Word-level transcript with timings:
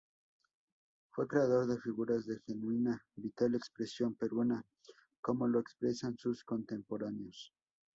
Fue 1.11 1.27
creador 1.27 1.67
de 1.67 1.79
figuras 1.79 2.25
de 2.25 2.39
genuina 2.39 2.99
vital 3.17 3.53
expresión 3.53 4.15
peruana, 4.15 4.65
como 5.21 5.47
lo 5.47 5.59
expresan 5.59 6.17
sus 6.17 6.43
contemporáneos. 6.43 7.53